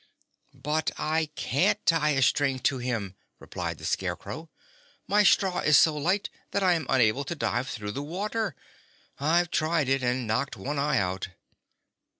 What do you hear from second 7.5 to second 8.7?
through the water.